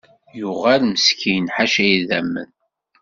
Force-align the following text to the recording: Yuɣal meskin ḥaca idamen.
Yuɣal 0.39 0.81
meskin 0.91 1.45
ḥaca 1.55 1.85
idamen. 1.97 2.49